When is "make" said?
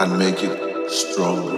0.18-0.42